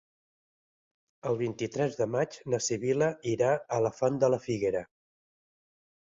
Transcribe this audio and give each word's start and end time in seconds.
El 1.31 1.35
vint-i-tres 1.41 1.97
de 1.99 2.07
maig 2.13 2.37
na 2.53 2.59
Sibil·la 2.67 3.09
irà 3.33 3.51
a 3.77 3.79
la 3.87 3.91
Font 3.99 4.17
de 4.25 4.31
la 4.35 4.41
Figuera. 4.47 4.83